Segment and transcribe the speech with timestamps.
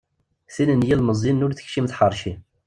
[0.53, 2.33] Tin n yilmeẓyen ur tekcim tḥerci.